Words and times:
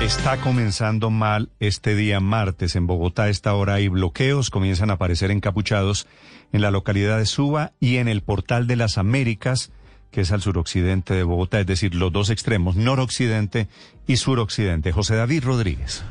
Está 0.00 0.36
comenzando 0.40 1.10
mal 1.10 1.48
este 1.58 1.94
día 1.94 2.20
martes. 2.20 2.76
En 2.76 2.86
Bogotá 2.86 3.24
a 3.24 3.28
esta 3.30 3.54
hora 3.54 3.74
hay 3.74 3.88
bloqueos, 3.88 4.50
comienzan 4.50 4.90
a 4.90 4.94
aparecer 4.94 5.30
encapuchados 5.30 6.06
en 6.52 6.60
la 6.60 6.70
localidad 6.70 7.18
de 7.18 7.24
Suba 7.24 7.72
y 7.80 7.96
en 7.96 8.06
el 8.06 8.22
portal 8.22 8.66
de 8.66 8.76
las 8.76 8.98
Américas, 8.98 9.72
que 10.10 10.20
es 10.20 10.32
al 10.32 10.42
suroccidente 10.42 11.14
de 11.14 11.22
Bogotá, 11.22 11.60
es 11.60 11.66
decir, 11.66 11.94
los 11.94 12.12
dos 12.12 12.28
extremos, 12.28 12.76
noroccidente 12.76 13.68
y 14.06 14.18
suroccidente. 14.18 14.92
José 14.92 15.16
David 15.16 15.44
Rodríguez. 15.44 16.04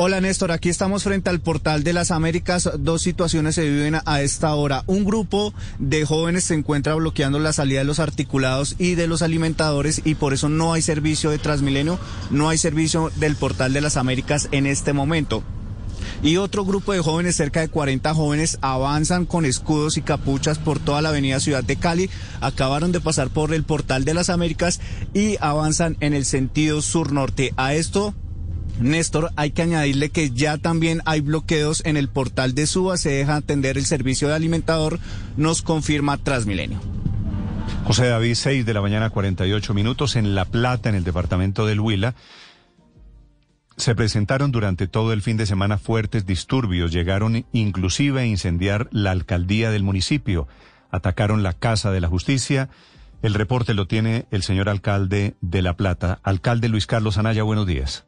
Hola 0.00 0.20
Néstor, 0.20 0.52
aquí 0.52 0.68
estamos 0.68 1.02
frente 1.02 1.28
al 1.28 1.40
portal 1.40 1.82
de 1.82 1.92
las 1.92 2.12
Américas. 2.12 2.70
Dos 2.78 3.02
situaciones 3.02 3.56
se 3.56 3.68
viven 3.68 3.96
a 4.04 4.20
esta 4.22 4.54
hora. 4.54 4.84
Un 4.86 5.04
grupo 5.04 5.52
de 5.80 6.04
jóvenes 6.04 6.44
se 6.44 6.54
encuentra 6.54 6.94
bloqueando 6.94 7.40
la 7.40 7.52
salida 7.52 7.80
de 7.80 7.84
los 7.84 7.98
articulados 7.98 8.76
y 8.78 8.94
de 8.94 9.08
los 9.08 9.22
alimentadores 9.22 10.02
y 10.04 10.14
por 10.14 10.34
eso 10.34 10.48
no 10.48 10.72
hay 10.72 10.82
servicio 10.82 11.30
de 11.30 11.38
Transmilenio, 11.38 11.98
no 12.30 12.48
hay 12.48 12.58
servicio 12.58 13.10
del 13.16 13.34
portal 13.34 13.72
de 13.72 13.80
las 13.80 13.96
Américas 13.96 14.46
en 14.52 14.66
este 14.66 14.92
momento. 14.92 15.42
Y 16.22 16.36
otro 16.36 16.64
grupo 16.64 16.92
de 16.92 17.00
jóvenes, 17.00 17.34
cerca 17.34 17.58
de 17.58 17.68
40 17.68 18.14
jóvenes, 18.14 18.58
avanzan 18.60 19.26
con 19.26 19.44
escudos 19.44 19.96
y 19.96 20.02
capuchas 20.02 20.58
por 20.58 20.78
toda 20.78 21.02
la 21.02 21.08
avenida 21.08 21.40
Ciudad 21.40 21.64
de 21.64 21.74
Cali. 21.74 22.08
Acabaron 22.40 22.92
de 22.92 23.00
pasar 23.00 23.30
por 23.30 23.52
el 23.52 23.64
portal 23.64 24.04
de 24.04 24.14
las 24.14 24.30
Américas 24.30 24.80
y 25.12 25.38
avanzan 25.40 25.96
en 25.98 26.14
el 26.14 26.24
sentido 26.24 26.82
sur-norte. 26.82 27.52
A 27.56 27.74
esto 27.74 28.14
Néstor, 28.80 29.30
hay 29.36 29.50
que 29.50 29.62
añadirle 29.62 30.10
que 30.10 30.30
ya 30.30 30.58
también 30.58 31.02
hay 31.04 31.20
bloqueos 31.20 31.82
en 31.84 31.96
el 31.96 32.08
portal 32.08 32.54
de 32.54 32.66
Suba, 32.66 32.96
se 32.96 33.10
deja 33.10 33.36
atender 33.36 33.76
el 33.76 33.86
servicio 33.86 34.28
de 34.28 34.34
alimentador, 34.34 34.98
nos 35.36 35.62
confirma 35.62 36.18
Transmilenio. 36.18 36.80
José 37.84 38.06
David, 38.06 38.34
6 38.34 38.66
de 38.66 38.74
la 38.74 38.80
mañana, 38.80 39.10
48 39.10 39.74
minutos, 39.74 40.16
en 40.16 40.34
La 40.34 40.44
Plata, 40.44 40.88
en 40.88 40.94
el 40.94 41.04
departamento 41.04 41.66
del 41.66 41.80
Huila. 41.80 42.14
Se 43.76 43.94
presentaron 43.94 44.52
durante 44.52 44.88
todo 44.88 45.12
el 45.12 45.22
fin 45.22 45.36
de 45.36 45.46
semana 45.46 45.78
fuertes 45.78 46.26
disturbios, 46.26 46.92
llegaron 46.92 47.46
inclusive 47.52 48.20
a 48.20 48.26
incendiar 48.26 48.88
la 48.90 49.12
alcaldía 49.12 49.70
del 49.70 49.84
municipio, 49.84 50.48
atacaron 50.90 51.42
la 51.42 51.52
Casa 51.52 51.90
de 51.90 52.00
la 52.00 52.08
Justicia. 52.08 52.68
El 53.22 53.34
reporte 53.34 53.74
lo 53.74 53.86
tiene 53.86 54.26
el 54.30 54.42
señor 54.42 54.68
alcalde 54.68 55.36
de 55.40 55.62
La 55.62 55.76
Plata. 55.76 56.20
Alcalde 56.22 56.68
Luis 56.68 56.86
Carlos 56.86 57.18
Anaya, 57.18 57.42
buenos 57.42 57.66
días. 57.66 58.07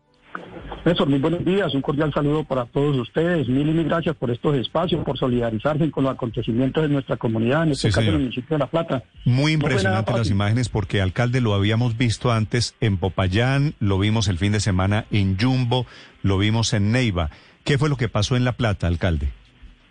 Néstor, 0.83 1.11
muy 1.11 1.19
buenos 1.19 1.45
días, 1.45 1.75
un 1.75 1.83
cordial 1.83 2.11
saludo 2.12 2.42
para 2.45 2.64
todos 2.64 2.97
ustedes. 2.97 3.47
Mil 3.48 3.69
y 3.69 3.73
mil 3.73 3.84
gracias 3.84 4.17
por 4.17 4.31
estos 4.31 4.56
espacios, 4.56 5.05
por 5.05 5.19
solidarizarse 5.19 5.91
con 5.91 6.05
los 6.05 6.14
acontecimientos 6.14 6.83
de 6.83 6.89
nuestra 6.89 7.19
comunidad, 7.19 7.64
en 7.64 7.72
este 7.72 7.89
caso 7.89 8.00
en 8.00 8.06
el 8.09 8.19
municipio 8.20 8.56
de 8.56 8.59
La 8.59 8.67
Plata. 8.67 9.03
Muy 9.27 9.53
impresionante 9.53 10.12
las 10.12 10.31
imágenes 10.31 10.70
porque, 10.70 11.03
alcalde, 11.03 11.42
lo 11.42 11.53
habíamos 11.53 11.98
visto 11.98 12.33
antes 12.33 12.77
en 12.81 12.97
Popayán, 12.97 13.75
lo 13.78 13.98
vimos 13.98 14.28
el 14.28 14.39
fin 14.39 14.53
de 14.53 14.61
semana 14.61 15.05
en 15.11 15.39
Jumbo, 15.39 15.84
lo 16.22 16.39
vimos 16.39 16.72
en 16.72 16.92
Neiva. 16.92 17.28
¿Qué 17.65 17.77
fue 17.77 17.91
lo 17.91 17.98
que 17.98 18.09
pasó 18.09 18.37
en 18.37 18.44
La 18.44 18.53
Plata, 18.53 18.87
alcalde? 18.87 19.28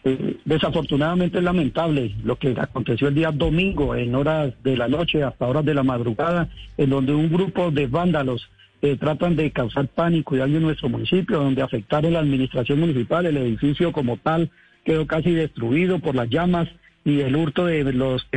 Eh, 0.06 0.38
desafortunadamente 0.44 1.38
es 1.38 1.44
lamentable 1.44 2.16
lo 2.24 2.38
que 2.38 2.56
aconteció 2.58 3.10
el 3.10 3.16
día 3.16 3.32
domingo 3.32 3.96
en 3.96 4.16
horas 4.16 4.54
de 4.64 4.76
la 4.76 4.88
noche 4.88 5.24
hasta 5.24 5.46
horas 5.46 5.66
de 5.66 5.76
la 5.76 5.84
madrugada, 5.84 6.50
en 6.78 6.90
donde 6.90 7.14
un 7.14 7.30
grupo 7.30 7.70
de 7.70 7.86
vándalos 7.86 8.50
eh, 8.82 8.96
tratan 8.98 9.36
de 9.36 9.52
causar 9.52 9.88
pánico 9.88 10.36
y 10.36 10.40
daño 10.40 10.58
en 10.58 10.64
nuestro 10.64 10.90
municipio, 10.90 11.40
donde 11.40 11.62
afectaron 11.62 12.14
la 12.14 12.20
administración 12.20 12.80
municipal, 12.80 13.26
el 13.26 13.38
edificio 13.38 13.92
como 13.92 14.18
tal 14.18 14.50
quedó 14.86 15.06
casi 15.06 15.32
destruido 15.32 16.00
por 16.00 16.16
las 16.16 16.30
llamas 16.30 16.70
y 17.06 17.22
el 17.22 17.36
hurto 17.36 17.66
de 17.66 17.84
los, 17.94 18.28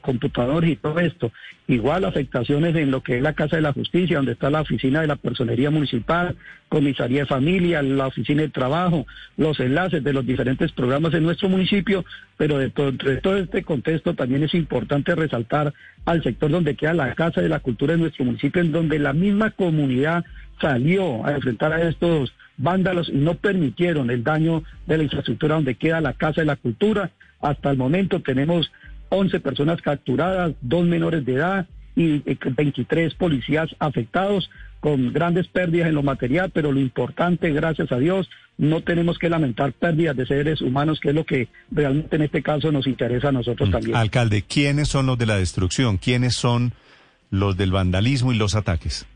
computadores 0.00 0.70
y 0.70 0.76
todo 0.76 1.00
esto. 1.00 1.32
Igual 1.66 2.04
afectaciones 2.04 2.76
en 2.76 2.90
lo 2.90 3.02
que 3.02 3.16
es 3.16 3.22
la 3.22 3.32
Casa 3.32 3.56
de 3.56 3.62
la 3.62 3.72
Justicia, 3.72 4.16
donde 4.16 4.32
está 4.32 4.48
la 4.48 4.60
oficina 4.60 5.00
de 5.00 5.08
la 5.08 5.16
Personería 5.16 5.70
Municipal, 5.70 6.36
Comisaría 6.68 7.20
de 7.20 7.26
Familia, 7.26 7.82
la 7.82 8.06
oficina 8.06 8.42
de 8.42 8.48
trabajo, 8.48 9.06
los 9.36 9.58
enlaces 9.58 10.02
de 10.04 10.12
los 10.12 10.24
diferentes 10.24 10.72
programas 10.72 11.14
en 11.14 11.24
nuestro 11.24 11.48
municipio, 11.48 12.04
pero 12.36 12.58
de 12.58 12.70
todo, 12.70 12.92
de 12.92 13.16
todo 13.16 13.36
este 13.36 13.64
contexto 13.64 14.14
también 14.14 14.44
es 14.44 14.54
importante 14.54 15.14
resaltar 15.14 15.74
al 16.04 16.22
sector 16.22 16.50
donde 16.50 16.76
queda 16.76 16.94
la 16.94 17.14
Casa 17.14 17.40
de 17.40 17.48
la 17.48 17.60
Cultura 17.60 17.94
de 17.94 18.00
nuestro 18.00 18.24
municipio, 18.24 18.62
en 18.62 18.72
donde 18.72 18.98
la 18.98 19.12
misma 19.12 19.50
comunidad 19.50 20.24
salió 20.60 21.26
a 21.26 21.32
enfrentar 21.32 21.72
a 21.72 21.88
estos 21.88 22.32
vándalos 22.58 23.08
y 23.08 23.16
no 23.16 23.34
permitieron 23.34 24.10
el 24.10 24.24
daño 24.24 24.62
de 24.86 24.98
la 24.98 25.04
infraestructura 25.04 25.56
donde 25.56 25.74
queda 25.74 26.00
la 26.00 26.14
Casa 26.14 26.40
de 26.40 26.46
la 26.46 26.56
Cultura. 26.56 27.10
Hasta 27.40 27.70
el 27.70 27.76
momento 27.76 28.20
tenemos 28.20 28.70
11 29.10 29.40
personas 29.40 29.80
capturadas, 29.82 30.54
dos 30.60 30.84
menores 30.86 31.24
de 31.24 31.34
edad 31.34 31.66
y 31.94 32.18
23 32.18 33.12
eh, 33.12 33.16
policías 33.18 33.74
afectados 33.78 34.50
con 34.80 35.12
grandes 35.12 35.48
pérdidas 35.48 35.88
en 35.88 35.94
lo 35.94 36.02
material, 36.02 36.50
pero 36.52 36.70
lo 36.70 36.80
importante, 36.80 37.50
gracias 37.50 37.90
a 37.90 37.98
Dios, 37.98 38.28
no 38.58 38.82
tenemos 38.82 39.18
que 39.18 39.28
lamentar 39.28 39.72
pérdidas 39.72 40.16
de 40.16 40.26
seres 40.26 40.60
humanos, 40.60 41.00
que 41.00 41.08
es 41.08 41.14
lo 41.14 41.24
que 41.24 41.48
realmente 41.70 42.16
en 42.16 42.22
este 42.22 42.42
caso 42.42 42.70
nos 42.70 42.86
interesa 42.86 43.28
a 43.28 43.32
nosotros 43.32 43.68
mm. 43.68 43.72
también. 43.72 43.96
Alcalde, 43.96 44.42
¿quiénes 44.42 44.88
son 44.88 45.06
los 45.06 45.18
de 45.18 45.26
la 45.26 45.36
destrucción? 45.36 45.96
¿Quiénes 45.98 46.34
son 46.34 46.72
los 47.30 47.56
del 47.56 47.72
vandalismo 47.72 48.32
y 48.32 48.36
los 48.36 48.54
ataques? 48.54 49.06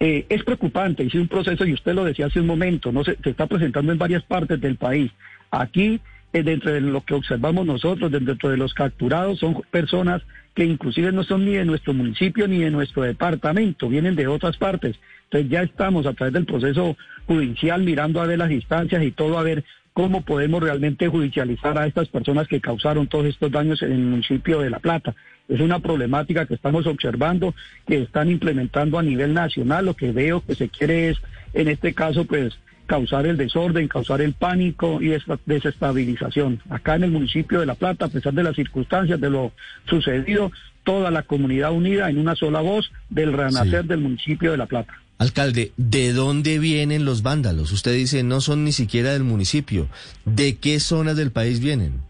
Eh, 0.00 0.26
es 0.28 0.42
preocupante, 0.42 1.04
hice 1.04 1.20
un 1.20 1.28
proceso 1.28 1.64
y 1.64 1.72
usted 1.72 1.94
lo 1.94 2.04
decía 2.04 2.26
hace 2.26 2.40
un 2.40 2.46
momento, 2.46 2.90
no 2.92 3.04
se, 3.04 3.16
está 3.24 3.46
presentando 3.46 3.92
en 3.92 3.98
varias 3.98 4.22
partes 4.24 4.60
del 4.60 4.76
país. 4.76 5.12
Aquí, 5.50 6.00
eh, 6.32 6.42
dentro 6.42 6.72
de 6.72 6.80
lo 6.80 7.04
que 7.04 7.14
observamos 7.14 7.64
nosotros, 7.64 8.10
dentro 8.10 8.50
de 8.50 8.56
los 8.56 8.74
capturados, 8.74 9.38
son 9.38 9.62
personas 9.70 10.22
que 10.54 10.64
inclusive 10.64 11.12
no 11.12 11.24
son 11.24 11.44
ni 11.44 11.52
de 11.52 11.64
nuestro 11.64 11.94
municipio 11.94 12.46
ni 12.48 12.58
de 12.58 12.70
nuestro 12.70 13.02
departamento, 13.02 13.88
vienen 13.88 14.16
de 14.16 14.26
otras 14.26 14.56
partes. 14.56 14.96
Entonces 15.24 15.50
ya 15.50 15.62
estamos 15.62 16.06
a 16.06 16.12
través 16.12 16.32
del 16.32 16.46
proceso 16.46 16.96
judicial 17.26 17.82
mirando 17.82 18.20
a 18.20 18.26
ver 18.26 18.38
las 18.38 18.50
instancias 18.50 19.02
y 19.02 19.10
todo 19.10 19.38
a 19.38 19.42
ver 19.42 19.64
cómo 19.94 20.22
podemos 20.22 20.60
realmente 20.60 21.08
judicializar 21.08 21.78
a 21.78 21.86
estas 21.86 22.08
personas 22.08 22.48
que 22.48 22.60
causaron 22.60 23.06
todos 23.06 23.26
estos 23.26 23.50
daños 23.50 23.80
en 23.80 23.92
el 23.92 23.98
municipio 24.00 24.60
de 24.60 24.68
La 24.68 24.80
Plata. 24.80 25.14
Es 25.48 25.60
una 25.60 25.78
problemática 25.78 26.46
que 26.46 26.54
estamos 26.54 26.86
observando, 26.86 27.54
que 27.86 28.02
están 28.02 28.28
implementando 28.28 28.98
a 28.98 29.04
nivel 29.04 29.32
nacional. 29.32 29.86
Lo 29.86 29.94
que 29.94 30.10
veo 30.10 30.44
que 30.44 30.56
se 30.56 30.68
quiere 30.68 31.10
es, 31.10 31.18
en 31.52 31.68
este 31.68 31.94
caso, 31.94 32.24
pues 32.24 32.58
causar 32.86 33.26
el 33.26 33.36
desorden, 33.36 33.86
causar 33.86 34.20
el 34.20 34.32
pánico 34.32 35.00
y 35.00 35.16
desestabilización. 35.46 36.60
Acá 36.68 36.96
en 36.96 37.04
el 37.04 37.12
municipio 37.12 37.60
de 37.60 37.66
La 37.66 37.76
Plata, 37.76 38.06
a 38.06 38.08
pesar 38.08 38.34
de 38.34 38.42
las 38.42 38.56
circunstancias 38.56 39.20
de 39.20 39.30
lo 39.30 39.52
sucedido, 39.88 40.50
toda 40.82 41.12
la 41.12 41.22
comunidad 41.22 41.72
unida 41.72 42.10
en 42.10 42.18
una 42.18 42.34
sola 42.34 42.60
voz 42.60 42.90
del 43.10 43.32
renacer 43.32 43.84
del 43.84 44.00
municipio 44.00 44.50
de 44.50 44.56
La 44.56 44.66
Plata. 44.66 45.03
Alcalde, 45.18 45.72
¿de 45.76 46.12
dónde 46.12 46.58
vienen 46.58 47.04
los 47.04 47.22
vándalos? 47.22 47.72
Usted 47.72 47.94
dice 47.94 48.22
no 48.22 48.40
son 48.40 48.64
ni 48.64 48.72
siquiera 48.72 49.12
del 49.12 49.24
municipio. 49.24 49.88
¿De 50.24 50.56
qué 50.56 50.80
zonas 50.80 51.16
del 51.16 51.30
país 51.30 51.60
vienen? 51.60 52.02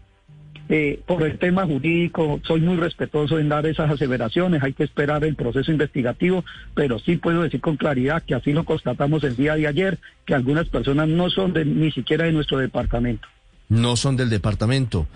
Eh, 0.67 0.99
por 1.05 1.21
el 1.21 1.37
tema 1.37 1.63
jurídico, 1.65 2.41
soy 2.47 2.61
muy 2.61 2.75
respetuoso 2.77 3.37
en 3.37 3.49
dar 3.49 3.67
esas 3.67 3.91
aseveraciones, 3.91 4.63
hay 4.63 4.73
que 4.73 4.83
esperar 4.83 5.23
el 5.23 5.35
proceso 5.35 5.71
investigativo, 5.71 6.43
pero 6.73 6.97
sí 6.97 7.17
puedo 7.17 7.43
decir 7.43 7.61
con 7.61 7.77
claridad 7.77 8.23
que 8.23 8.33
así 8.33 8.51
lo 8.51 8.63
constatamos 8.63 9.23
el 9.23 9.35
día 9.35 9.55
de 9.55 9.67
ayer, 9.67 9.99
que 10.25 10.33
algunas 10.33 10.67
personas 10.67 11.07
no 11.07 11.29
son 11.29 11.53
de, 11.53 11.65
ni 11.65 11.91
siquiera 11.91 12.25
de 12.25 12.31
nuestro 12.31 12.57
departamento. 12.57 13.27
No 13.69 13.95
son 13.95 14.17
del 14.17 14.31
departamento. 14.31 15.07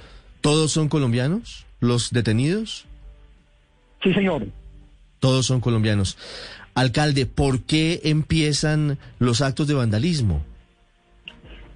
¿Todos 0.41 0.71
son 0.71 0.87
colombianos 0.87 1.65
los 1.79 2.11
detenidos? 2.11 2.85
Sí, 4.03 4.13
señor. 4.13 4.45
Todos 5.19 5.47
son 5.47 5.61
colombianos. 5.61 6.17
Alcalde, 6.79 7.25
¿por 7.25 7.63
qué 7.63 7.99
empiezan 8.05 8.97
los 9.19 9.41
actos 9.41 9.67
de 9.67 9.73
vandalismo? 9.73 10.43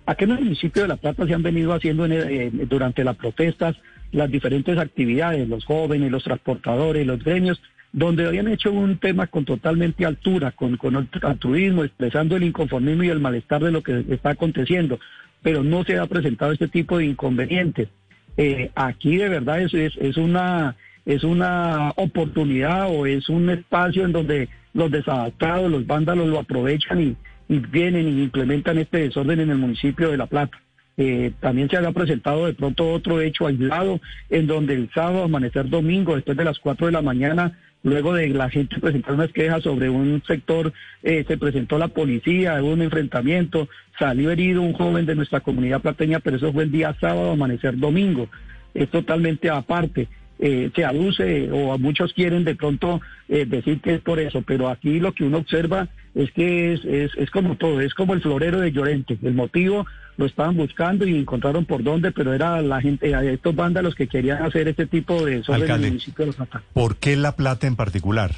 Aquí 0.06 0.24
en 0.24 0.32
el 0.32 0.40
municipio 0.40 0.84
de 0.84 0.88
La 0.88 0.96
Plata 0.96 1.26
se 1.28 1.34
han 1.34 1.44
venido 1.44 1.74
haciendo 1.74 2.06
eh, 2.06 2.50
durante 2.70 3.04
las 3.04 3.18
protestas 3.18 3.76
las 4.14 4.32
diferentes 4.32 4.78
actividades, 4.78 5.50
los 5.50 5.66
jóvenes, 5.66 6.10
los 6.10 6.24
transportadores, 6.24 7.06
los 7.06 7.22
gremios, 7.22 7.62
donde 7.92 8.26
habían 8.26 8.48
hecho 8.48 8.72
un 8.72 8.98
tema 8.98 9.28
con 9.28 9.44
totalmente 9.44 10.06
altura, 10.06 10.52
con, 10.52 10.78
con 10.78 11.10
altruismo, 11.22 11.84
expresando 11.84 12.38
el 12.38 12.44
inconformismo 12.44 13.04
y 13.04 13.10
el 13.10 13.20
malestar 13.20 13.62
de 13.62 13.72
lo 13.72 13.84
que 13.84 14.06
está 14.10 14.30
aconteciendo, 14.32 15.00
pero 15.42 15.64
no 15.64 15.84
se 15.84 16.00
ha 16.00 16.06
presentado 16.08 16.54
este 16.54 16.70
tipo 16.70 16.98
de 16.98 17.08
inconvenientes. 17.08 17.90
Eh, 18.38 18.72
aquí 18.74 19.18
de 19.18 19.30
verdad 19.30 19.62
es, 19.62 19.74
es, 19.74 20.18
una 20.18 20.76
es 21.06 21.24
una 21.24 21.92
oportunidad 21.96 22.88
o 22.90 23.06
es 23.06 23.30
un 23.30 23.50
espacio 23.50 24.06
en 24.06 24.12
donde 24.12 24.50
los 24.74 24.90
desadaptados, 24.90 25.70
los 25.70 25.86
vándalos 25.86 26.28
lo 26.28 26.40
aprovechan 26.40 27.02
y, 27.02 27.16
vienen 27.48 28.08
y 28.08 28.24
implementan 28.24 28.78
este 28.78 29.00
desorden 29.00 29.40
en 29.42 29.52
el 29.52 29.58
municipio 29.58 30.10
de 30.10 30.18
La 30.18 30.26
Plata. 30.26 30.58
Eh, 30.96 31.32
también 31.40 31.70
se 31.70 31.78
había 31.78 31.92
presentado 31.92 32.46
de 32.46 32.54
pronto 32.54 32.92
otro 32.92 33.20
hecho 33.20 33.48
aislado 33.48 34.00
en 34.30 34.48
donde 34.48 34.76
el 34.76 34.90
sábado, 34.94 35.24
amanecer 35.24 35.70
domingo, 35.70 36.16
después 36.16 36.38
de 36.38 36.46
las 36.46 36.60
4 36.60 36.88
de 36.88 36.94
la 36.94 37.02
mañana, 37.02 37.58
luego 37.84 38.14
de 38.14 38.30
la 38.30 38.50
gente 38.50 38.80
presentar 38.80 39.14
unas 39.14 39.32
quejas 39.32 39.64
sobre 39.64 39.90
un 39.90 40.24
sector, 40.26 40.74
eh, 41.04 41.26
se 41.28 41.38
presentó 41.38 41.78
la 41.78 41.90
policía, 41.90 42.62
hubo 42.62 42.74
un 42.74 42.82
enfrentamiento, 42.82 43.68
salió 44.00 44.32
herido 44.32 44.62
un 44.62 44.74
joven 44.74 45.06
de 45.06 45.16
nuestra 45.16 45.42
comunidad 45.42 45.82
plateña, 45.82 46.20
pero 46.20 46.38
eso 46.38 46.54
fue 46.54 46.64
el 46.64 46.72
día 46.72 46.96
sábado, 47.00 47.32
amanecer 47.32 47.78
domingo. 47.78 48.30
Es 48.74 48.90
totalmente 48.90 49.50
aparte. 49.50 50.08
Eh, 50.40 50.72
se 50.76 50.86
aduce 50.86 51.50
o 51.52 51.78
muchos 51.78 52.14
quieren 52.14 52.44
de 52.44 52.56
pronto 52.56 53.02
eh, 53.30 53.46
decir 53.46 53.80
que 53.82 53.96
es 53.96 54.02
por 54.02 54.20
eso, 54.20 54.42
pero 54.42 54.70
aquí 54.70 55.00
lo 55.00 55.14
que 55.14 55.24
uno 55.24 55.38
observa 55.38 55.88
es 56.16 56.32
que 56.32 56.74
es, 56.74 56.86
es, 56.86 57.12
es 57.18 57.32
como 57.32 57.56
todo, 57.56 57.82
es 57.82 57.94
como 57.94 58.14
el 58.14 58.22
florero 58.22 58.60
de 58.60 58.72
Llorente. 58.72 59.18
El 59.22 59.34
motivo 59.34 59.86
lo 60.18 60.26
estaban 60.26 60.56
buscando 60.56 61.08
y 61.08 61.16
encontraron 61.16 61.66
por 61.66 61.84
dónde, 61.84 62.12
pero 62.12 62.34
era 62.34 62.62
la 62.62 62.82
gente, 62.82 63.14
estos 63.32 63.56
los 63.56 63.96
que 63.96 64.08
querían 64.08 64.44
hacer 64.44 64.68
este 64.68 64.86
tipo 64.86 65.26
de 65.26 65.44
sobre 65.44 65.66
el 65.66 65.80
municipio 65.80 66.26
de 66.26 66.34
Los 66.38 66.48
¿Por 66.74 66.98
qué 66.98 67.16
La 67.16 67.36
Plata 67.36 67.68
en 67.68 67.76
particular? 67.76 68.32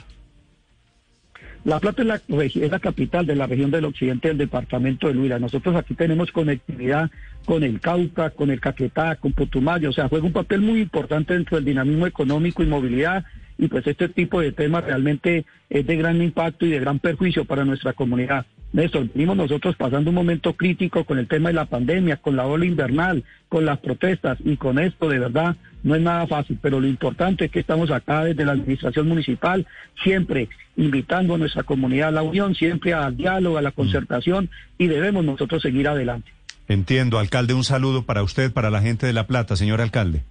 La 1.65 1.79
Plata 1.79 2.03
es 2.03 2.07
la, 2.07 2.21
es 2.45 2.71
la 2.71 2.79
capital 2.79 3.25
de 3.25 3.35
la 3.35 3.47
región 3.47 3.71
del 3.71 3.85
occidente 3.85 4.27
del 4.27 4.37
departamento 4.37 5.07
de 5.07 5.17
Huila. 5.17 5.39
Nosotros 5.39 5.75
aquí 5.75 5.95
tenemos 5.95 6.31
conectividad 6.31 7.09
con 7.43 7.63
el 7.63 7.79
Cauca, 7.79 8.29
con 8.29 8.51
el 8.51 8.61
Caquetá, 8.61 9.15
con 9.15 9.33
Putumayo. 9.33 9.89
O 9.89 9.93
sea, 9.93 10.07
juega 10.07 10.27
un 10.27 10.31
papel 10.31 10.61
muy 10.61 10.79
importante 10.79 11.33
dentro 11.33 11.57
del 11.57 11.65
dinamismo 11.65 12.05
económico 12.05 12.61
y 12.61 12.67
movilidad. 12.67 13.25
Y 13.57 13.67
pues 13.67 13.87
este 13.87 14.09
tipo 14.09 14.41
de 14.41 14.51
temas 14.51 14.83
realmente 14.83 15.45
es 15.69 15.85
de 15.87 15.95
gran 15.95 16.21
impacto 16.21 16.65
y 16.65 16.71
de 16.71 16.79
gran 16.79 16.99
perjuicio 16.99 17.45
para 17.45 17.65
nuestra 17.65 17.93
comunidad. 17.93 18.45
Néstor, 18.73 19.07
venimos 19.13 19.37
nosotros 19.37 19.75
pasando 19.77 20.09
un 20.09 20.15
momento 20.15 20.53
crítico 20.53 21.05
con 21.05 21.17
el 21.17 21.27
tema 21.27 21.49
de 21.49 21.53
la 21.53 21.65
pandemia, 21.65 22.17
con 22.17 22.35
la 22.35 22.45
ola 22.45 22.65
invernal, 22.65 23.23
con 23.47 23.63
las 23.63 23.79
protestas 23.79 24.37
y 24.43 24.57
con 24.57 24.79
esto 24.79 25.07
de 25.07 25.19
verdad 25.19 25.55
no 25.83 25.95
es 25.95 26.01
nada 26.01 26.25
fácil, 26.27 26.57
pero 26.61 26.79
lo 26.79 26.87
importante 26.87 27.45
es 27.45 27.51
que 27.51 27.59
estamos 27.59 27.91
acá 27.91 28.25
desde 28.25 28.43
la 28.43 28.53
administración 28.53 29.07
municipal, 29.07 29.65
siempre 30.03 30.49
invitando 30.75 31.35
a 31.35 31.37
nuestra 31.37 31.63
comunidad 31.63 32.09
a 32.09 32.11
la 32.11 32.23
unión, 32.23 32.55
siempre 32.55 32.93
al 32.93 33.15
diálogo, 33.15 33.57
a 33.57 33.61
la 33.61 33.71
concertación 33.71 34.49
y 34.77 34.87
debemos 34.87 35.23
nosotros 35.23 35.61
seguir 35.61 35.87
adelante. 35.87 36.31
Entiendo, 36.67 37.19
alcalde, 37.19 37.53
un 37.53 37.63
saludo 37.63 38.03
para 38.03 38.23
usted, 38.23 38.51
para 38.51 38.71
la 38.71 38.81
gente 38.81 39.05
de 39.05 39.13
La 39.13 39.27
Plata, 39.27 39.55
señor 39.55 39.79
alcalde. 39.79 40.23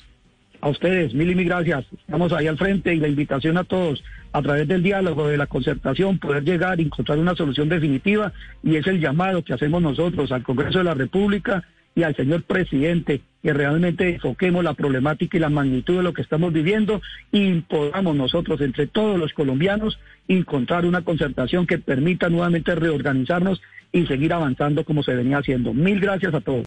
A 0.65 0.71
ustedes, 0.71 1.13
mil 1.13 1.31
y 1.31 1.35
mil 1.35 1.45
gracias. 1.45 1.85
Estamos 1.93 2.33
ahí 2.33 2.47
al 2.47 2.57
frente 2.57 2.95
y 2.95 2.99
la 2.99 3.07
invitación 3.07 3.59
a 3.59 3.65
todos, 3.65 4.03
a 4.33 4.41
través 4.41 4.67
del 4.67 4.83
diálogo, 4.83 5.29
de 5.29 5.37
la 5.37 5.47
concertación, 5.47 6.19
poder 6.19 6.43
llegar 6.43 6.81
y 6.81 6.85
encontrar 6.85 7.19
una 7.19 7.35
solución 7.35 7.69
definitiva 7.69 8.33
y 8.63 8.77
es 8.77 8.87
el 8.87 8.99
llamado 8.99 9.45
que 9.45 9.53
hacemos 9.53 9.83
nosotros 9.83 10.33
al 10.33 10.43
Congreso 10.43 10.79
de 10.79 10.85
la 10.85 10.95
República 10.95 11.65
y 11.95 12.03
al 12.03 12.17
señor 12.17 12.45
presidente 12.45 13.21
que 13.43 13.53
realmente 13.53 14.15
enfoquemos 14.15 14.65
la 14.65 14.73
problemática 14.73 15.37
y 15.37 15.41
la 15.41 15.51
magnitud 15.51 15.99
de 15.99 16.03
lo 16.03 16.15
que 16.15 16.23
estamos 16.23 16.51
viviendo 16.51 17.03
y 17.31 17.61
podamos 17.61 18.17
nosotros, 18.17 18.59
entre 18.63 18.87
todos 18.87 19.19
los 19.19 19.35
colombianos, 19.35 19.99
encontrar 20.29 20.87
una 20.87 21.03
concertación 21.03 21.67
que 21.67 21.77
permita 21.77 22.31
nuevamente 22.31 22.75
reorganizarnos 22.75 23.61
y 23.93 24.07
seguir 24.07 24.33
avanzando 24.33 24.83
como 24.87 25.03
se 25.03 25.15
venía 25.15 25.37
haciendo. 25.37 25.75
Mil 25.75 26.01
gracias 26.01 26.33
a 26.33 26.41
todos. 26.41 26.63